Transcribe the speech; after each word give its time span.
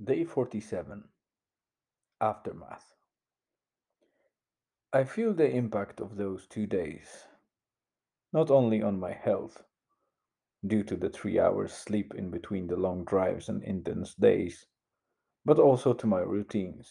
Day 0.00 0.22
47 0.22 1.08
Aftermath. 2.20 2.94
I 4.92 5.02
feel 5.02 5.34
the 5.34 5.50
impact 5.50 6.00
of 6.00 6.14
those 6.16 6.46
two 6.46 6.68
days, 6.68 7.26
not 8.32 8.48
only 8.48 8.80
on 8.80 9.00
my 9.00 9.12
health, 9.12 9.64
due 10.64 10.84
to 10.84 10.96
the 10.96 11.10
three 11.10 11.40
hours 11.40 11.72
sleep 11.72 12.14
in 12.14 12.30
between 12.30 12.68
the 12.68 12.76
long 12.76 13.04
drives 13.04 13.48
and 13.48 13.60
intense 13.64 14.14
days, 14.14 14.66
but 15.44 15.58
also 15.58 15.92
to 15.94 16.06
my 16.06 16.20
routines. 16.20 16.88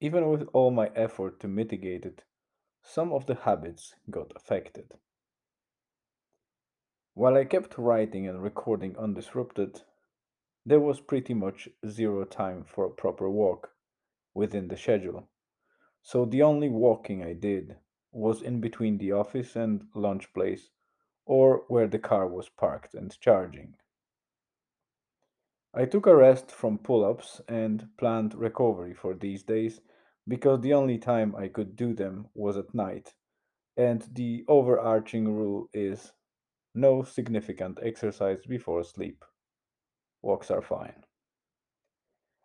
Even 0.00 0.30
with 0.30 0.48
all 0.54 0.70
my 0.70 0.90
effort 0.96 1.40
to 1.40 1.46
mitigate 1.46 2.06
it, 2.06 2.24
some 2.82 3.12
of 3.12 3.26
the 3.26 3.34
habits 3.34 3.94
got 4.08 4.32
affected. 4.34 4.94
While 7.12 7.36
I 7.36 7.44
kept 7.44 7.76
writing 7.76 8.26
and 8.26 8.42
recording 8.42 8.94
undisrupted, 8.94 9.82
there 10.68 10.80
was 10.80 11.00
pretty 11.00 11.32
much 11.32 11.66
zero 11.88 12.24
time 12.24 12.62
for 12.62 12.84
a 12.84 12.90
proper 12.90 13.30
walk 13.30 13.70
within 14.34 14.68
the 14.68 14.76
schedule. 14.76 15.26
So 16.02 16.26
the 16.26 16.42
only 16.42 16.68
walking 16.68 17.24
I 17.24 17.32
did 17.32 17.76
was 18.12 18.42
in 18.42 18.60
between 18.60 18.98
the 18.98 19.12
office 19.12 19.56
and 19.56 19.86
lunch 19.94 20.30
place 20.34 20.68
or 21.24 21.64
where 21.68 21.88
the 21.88 21.98
car 21.98 22.28
was 22.28 22.50
parked 22.50 22.92
and 22.92 23.18
charging. 23.18 23.76
I 25.72 25.86
took 25.86 26.06
a 26.06 26.14
rest 26.14 26.50
from 26.50 26.76
pull 26.76 27.02
ups 27.02 27.40
and 27.48 27.88
planned 27.96 28.34
recovery 28.34 28.92
for 28.92 29.14
these 29.14 29.42
days 29.42 29.80
because 30.26 30.60
the 30.60 30.74
only 30.74 30.98
time 30.98 31.34
I 31.34 31.48
could 31.48 31.76
do 31.76 31.94
them 31.94 32.28
was 32.34 32.58
at 32.58 32.74
night, 32.74 33.14
and 33.78 34.06
the 34.12 34.44
overarching 34.48 35.34
rule 35.34 35.70
is 35.72 36.12
no 36.74 37.04
significant 37.04 37.78
exercise 37.82 38.44
before 38.46 38.84
sleep. 38.84 39.24
Walks 40.28 40.50
are 40.50 40.60
fine. 40.60 41.04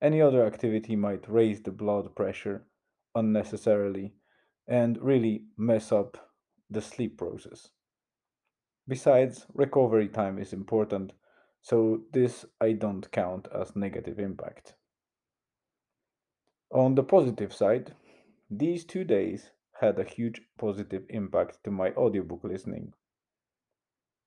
Any 0.00 0.22
other 0.22 0.46
activity 0.46 0.96
might 0.96 1.28
raise 1.28 1.60
the 1.60 1.70
blood 1.70 2.16
pressure 2.16 2.64
unnecessarily 3.14 4.14
and 4.66 4.96
really 5.02 5.44
mess 5.58 5.92
up 5.92 6.16
the 6.70 6.80
sleep 6.80 7.18
process. 7.18 7.68
Besides, 8.88 9.44
recovery 9.52 10.08
time 10.08 10.38
is 10.38 10.54
important, 10.54 11.12
so 11.60 12.00
this 12.14 12.46
I 12.62 12.72
don't 12.72 13.12
count 13.12 13.46
as 13.54 13.76
negative 13.76 14.18
impact. 14.20 14.74
On 16.72 16.94
the 16.94 17.02
positive 17.02 17.52
side, 17.52 17.94
these 18.50 18.86
two 18.86 19.04
days 19.04 19.50
had 19.82 19.98
a 19.98 20.10
huge 20.16 20.40
positive 20.58 21.04
impact 21.10 21.58
to 21.64 21.70
my 21.70 21.90
audiobook 21.90 22.40
listening. 22.42 22.94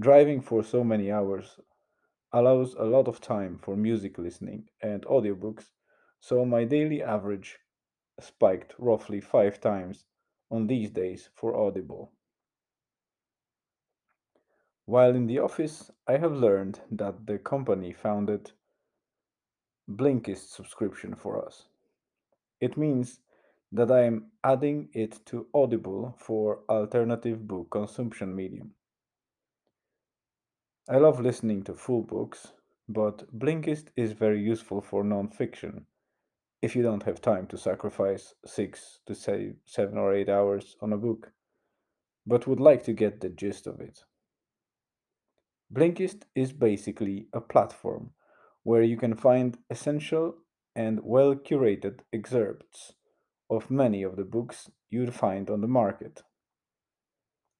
Driving 0.00 0.40
for 0.40 0.64
so 0.64 0.82
many 0.82 1.12
hours 1.12 1.60
allows 2.36 2.74
a 2.74 2.84
lot 2.84 3.08
of 3.08 3.18
time 3.18 3.58
for 3.62 3.74
music 3.76 4.18
listening 4.18 4.68
and 4.82 5.06
audiobooks, 5.06 5.70
so 6.20 6.44
my 6.44 6.64
daily 6.64 7.02
average 7.02 7.56
spiked 8.20 8.74
roughly 8.78 9.22
five 9.22 9.58
times 9.58 10.04
on 10.50 10.66
these 10.66 10.90
days 10.90 11.30
for 11.34 11.56
Audible. 11.56 12.12
While 14.84 15.16
in 15.16 15.26
the 15.26 15.38
office, 15.38 15.90
I 16.06 16.18
have 16.18 16.32
learned 16.32 16.78
that 16.90 17.26
the 17.26 17.38
company 17.38 17.94
founded 17.94 18.52
Blinkist 19.90 20.50
subscription 20.50 21.14
for 21.14 21.42
us. 21.42 21.68
It 22.60 22.76
means 22.76 23.20
that 23.72 23.90
I 23.90 24.02
am 24.02 24.30
adding 24.44 24.90
it 24.92 25.24
to 25.26 25.46
Audible 25.54 26.14
for 26.18 26.60
alternative 26.68 27.48
book 27.48 27.70
consumption 27.70 28.36
medium. 28.36 28.75
I 30.88 30.98
love 30.98 31.20
listening 31.20 31.64
to 31.64 31.74
full 31.74 32.02
books, 32.02 32.52
but 32.88 33.36
Blinkist 33.36 33.88
is 33.96 34.12
very 34.12 34.40
useful 34.40 34.80
for 34.80 35.02
non-fiction 35.02 35.86
if 36.62 36.76
you 36.76 36.82
don't 36.82 37.02
have 37.02 37.20
time 37.20 37.48
to 37.48 37.58
sacrifice 37.58 38.34
six 38.44 39.00
to 39.06 39.14
say 39.14 39.54
seven 39.64 39.98
or 39.98 40.14
eight 40.14 40.28
hours 40.28 40.76
on 40.80 40.92
a 40.92 40.96
book, 40.96 41.32
but 42.24 42.46
would 42.46 42.60
like 42.60 42.84
to 42.84 42.92
get 42.92 43.20
the 43.20 43.28
gist 43.28 43.66
of 43.66 43.80
it. 43.80 44.04
Blinkist 45.74 46.22
is 46.36 46.52
basically 46.52 47.26
a 47.32 47.40
platform 47.40 48.10
where 48.62 48.82
you 48.82 48.96
can 48.96 49.16
find 49.16 49.58
essential 49.68 50.36
and 50.76 51.00
well 51.02 51.34
curated 51.34 51.98
excerpts 52.12 52.92
of 53.50 53.72
many 53.72 54.04
of 54.04 54.14
the 54.14 54.24
books 54.24 54.70
you'd 54.88 55.14
find 55.14 55.50
on 55.50 55.62
the 55.62 55.68
market. 55.68 56.22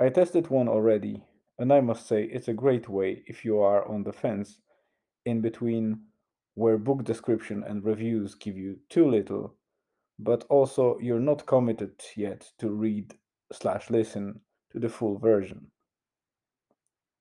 I 0.00 0.08
tested 0.08 0.50
one 0.50 0.68
already, 0.68 1.22
and 1.62 1.72
I 1.72 1.80
must 1.80 2.08
say 2.08 2.24
it's 2.24 2.48
a 2.48 2.52
great 2.52 2.88
way 2.88 3.22
if 3.28 3.44
you 3.44 3.60
are 3.60 3.86
on 3.86 4.02
the 4.02 4.12
fence 4.12 4.58
in 5.24 5.40
between 5.40 6.00
where 6.54 6.76
book 6.76 7.04
description 7.04 7.62
and 7.62 7.84
reviews 7.84 8.34
give 8.34 8.58
you 8.58 8.80
too 8.88 9.08
little, 9.08 9.54
but 10.18 10.42
also 10.50 10.98
you're 11.00 11.20
not 11.20 11.46
committed 11.46 11.92
yet 12.16 12.50
to 12.58 12.68
read 12.68 13.14
slash 13.52 13.90
listen 13.90 14.40
to 14.72 14.80
the 14.80 14.88
full 14.88 15.18
version. 15.18 15.68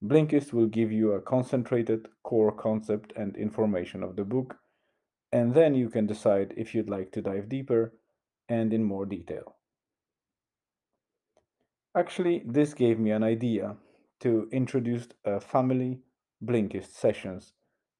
Blinkist 0.04 0.54
will 0.54 0.66
give 0.66 0.92
you 0.92 1.12
a 1.12 1.22
concentrated 1.22 2.08
core 2.24 2.52
concept 2.52 3.14
and 3.16 3.38
information 3.38 4.02
of 4.02 4.16
the 4.16 4.24
book, 4.24 4.58
and 5.32 5.54
then 5.54 5.76
you 5.76 5.88
can 5.88 6.08
decide 6.08 6.52
if 6.58 6.74
you'd 6.74 6.90
like 6.90 7.12
to 7.12 7.22
dive 7.22 7.48
deeper 7.48 7.94
and 8.50 8.74
in 8.74 8.84
more 8.84 9.06
detail. 9.06 9.58
Actually, 11.96 12.42
this 12.44 12.74
gave 12.74 12.98
me 12.98 13.12
an 13.12 13.22
idea 13.22 13.76
to 14.22 14.48
introduce 14.52 15.08
a 15.26 15.40
family 15.40 16.00
Blinkist 16.44 16.94
sessions 16.94 17.54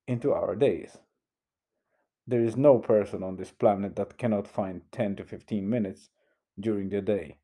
into 0.08 0.32
our 0.32 0.56
days. 0.56 0.98
There 2.28 2.44
is 2.44 2.56
no 2.56 2.80
person 2.80 3.24
on 3.24 3.36
this 3.36 3.52
planet 3.52 3.96
that 3.96 4.18
cannot 4.18 4.48
find 4.48 4.82
10 4.92 5.18
to 5.18 5.24
15 5.24 5.70
minutes 5.70 6.10
during 6.60 6.90
the 6.90 7.02
day, 7.02 7.38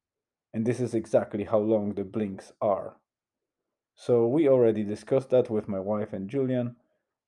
and 0.53 0.65
this 0.65 0.79
is 0.79 0.93
exactly 0.93 1.43
how 1.43 1.59
long 1.59 1.93
the 1.93 2.03
blinks 2.03 2.51
are. 2.61 2.97
So 3.95 4.27
we 4.27 4.47
already 4.47 4.83
discussed 4.83 5.31
that 5.31 5.49
with 5.49 5.67
my 5.67 5.79
wife 5.79 6.13
and 6.13 6.29
Julian, 6.29 6.75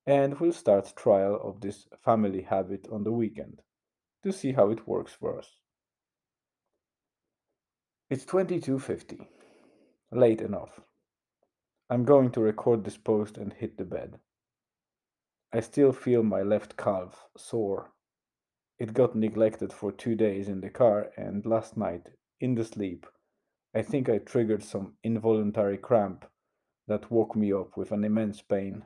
and 0.06 0.40
we'll 0.40 0.54
start 0.54 0.94
trial 0.96 1.40
of 1.44 1.62
this 1.62 1.88
family 2.04 2.44
habit 2.44 2.88
on 2.92 3.04
the 3.04 3.12
weekend 3.12 3.62
to 4.24 4.32
see 4.32 4.52
how 4.52 4.70
it 4.70 4.88
works 4.88 5.14
for 5.14 5.38
us. 5.38 5.60
It's 8.10 8.26
22:50. 8.26 9.28
Late 10.12 10.42
enough. 10.42 10.82
I'm 11.90 12.06
going 12.06 12.32
to 12.32 12.42
record 12.42 12.84
this 12.84 12.98
post 12.98 13.38
and 13.38 13.52
hit 13.52 13.78
the 13.78 13.86
bed. 13.86 14.20
I 15.52 15.60
still 15.62 15.92
feel 15.92 16.24
my 16.24 16.44
left 16.44 16.78
calf 16.78 17.28
sore. 17.36 17.92
It 18.78 18.94
got 18.94 19.16
neglected 19.16 19.74
for 19.74 19.92
2 19.92 20.16
days 20.16 20.48
in 20.48 20.62
the 20.62 20.70
car 20.70 21.12
and 21.18 21.46
last 21.46 21.76
night 21.76 22.08
in 22.40 22.56
the 22.56 22.64
sleep 22.64 23.08
I 23.74 23.84
think 23.84 24.10
I 24.10 24.18
triggered 24.18 24.64
some 24.64 24.94
involuntary 25.04 25.78
cramp 25.78 26.26
that 26.88 27.12
woke 27.12 27.36
me 27.36 27.54
up 27.54 27.78
with 27.78 27.92
an 27.92 28.04
immense 28.04 28.42
pain. 28.42 28.84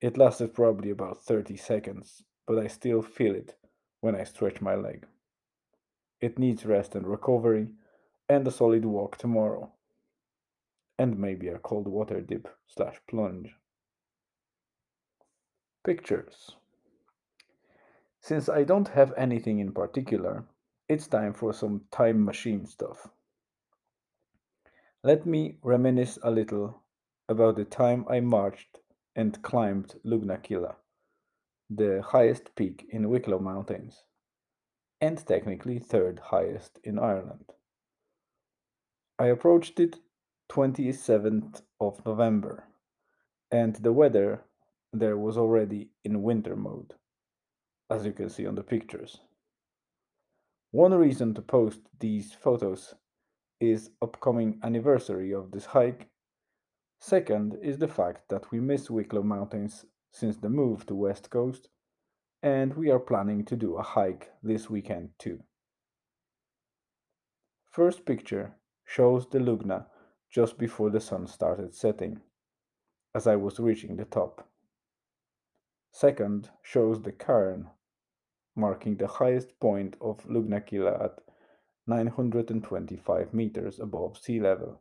It 0.00 0.16
lasted 0.16 0.54
probably 0.54 0.90
about 0.90 1.22
30 1.22 1.56
seconds, 1.56 2.24
but 2.46 2.58
I 2.58 2.66
still 2.66 3.00
feel 3.00 3.34
it 3.34 3.54
when 4.00 4.16
I 4.16 4.24
stretch 4.24 4.60
my 4.60 4.74
leg. 4.74 5.06
It 6.20 6.38
needs 6.38 6.66
rest 6.66 6.96
and 6.96 7.06
recovery, 7.06 7.68
and 8.28 8.46
a 8.46 8.50
solid 8.50 8.84
walk 8.84 9.16
tomorrow. 9.16 9.72
And 11.00 11.18
maybe 11.18 11.48
a 11.48 11.58
cold 11.58 11.88
water 11.88 12.20
dip 12.20 12.46
slash 12.66 13.00
plunge. 13.08 13.56
Pictures. 15.82 16.56
Since 18.20 18.50
I 18.50 18.64
don't 18.64 18.88
have 18.88 19.14
anything 19.16 19.60
in 19.60 19.72
particular, 19.72 20.44
it's 20.90 21.06
time 21.06 21.32
for 21.32 21.54
some 21.54 21.86
time 21.90 22.22
machine 22.22 22.66
stuff. 22.66 23.08
Let 25.02 25.24
me 25.24 25.56
reminisce 25.62 26.18
a 26.22 26.30
little 26.30 26.82
about 27.30 27.56
the 27.56 27.64
time 27.64 28.04
I 28.10 28.20
marched 28.20 28.80
and 29.16 29.40
climbed 29.40 29.94
Lugnaquilla, 30.04 30.74
the 31.70 32.02
highest 32.02 32.54
peak 32.56 32.84
in 32.90 33.08
Wicklow 33.08 33.38
Mountains, 33.38 34.04
and 35.00 35.16
technically 35.26 35.78
third 35.78 36.18
highest 36.18 36.78
in 36.84 36.98
Ireland. 36.98 37.54
I 39.18 39.28
approached 39.28 39.80
it 39.80 39.96
27th 40.50 41.62
of 41.80 42.04
November, 42.04 42.64
and 43.52 43.76
the 43.76 43.92
weather 43.92 44.42
there 44.92 45.16
was 45.16 45.38
already 45.38 45.90
in 46.04 46.22
winter 46.22 46.56
mode, 46.56 46.94
as 47.88 48.04
you 48.04 48.12
can 48.12 48.28
see 48.28 48.46
on 48.46 48.56
the 48.56 48.62
pictures. 48.62 49.20
One 50.72 50.92
reason 50.92 51.34
to 51.34 51.42
post 51.42 51.80
these 52.00 52.32
photos 52.32 52.94
is 53.60 53.90
upcoming 54.02 54.58
anniversary 54.64 55.32
of 55.32 55.52
this 55.52 55.66
hike. 55.66 56.08
Second 56.98 57.56
is 57.62 57.78
the 57.78 57.88
fact 57.88 58.28
that 58.28 58.50
we 58.50 58.58
miss 58.58 58.90
Wicklow 58.90 59.22
Mountains 59.22 59.84
since 60.10 60.36
the 60.36 60.50
move 60.50 60.84
to 60.86 60.96
West 60.96 61.30
Coast, 61.30 61.68
and 62.42 62.74
we 62.74 62.90
are 62.90 62.98
planning 62.98 63.44
to 63.44 63.54
do 63.54 63.76
a 63.76 63.82
hike 63.82 64.30
this 64.42 64.68
weekend 64.68 65.10
too. 65.16 65.44
First 67.70 68.04
picture 68.04 68.56
shows 68.84 69.28
the 69.30 69.38
Lugna 69.38 69.86
just 70.30 70.58
before 70.58 70.90
the 70.90 71.00
sun 71.00 71.26
started 71.26 71.74
setting, 71.74 72.20
as 73.14 73.26
I 73.26 73.36
was 73.36 73.58
reaching 73.58 73.96
the 73.96 74.04
top. 74.04 74.46
Second 75.92 76.50
shows 76.62 77.02
the 77.02 77.12
cairn, 77.12 77.68
marking 78.54 78.96
the 78.96 79.08
highest 79.08 79.58
point 79.58 79.96
of 80.00 80.24
Lugnaquilla 80.26 81.04
at 81.04 81.20
925 81.86 83.34
meters 83.34 83.80
above 83.80 84.16
sea 84.16 84.40
level. 84.40 84.80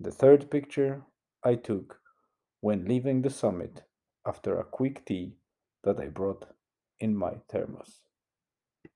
The 0.00 0.10
third 0.10 0.50
picture 0.50 1.02
I 1.44 1.54
took 1.54 2.00
when 2.60 2.86
leaving 2.86 3.22
the 3.22 3.30
summit 3.30 3.82
after 4.26 4.58
a 4.58 4.64
quick 4.64 5.04
tea 5.04 5.36
that 5.84 6.00
I 6.00 6.08
brought 6.08 6.46
in 6.98 7.16
my 7.16 7.34
thermos. 7.48 8.02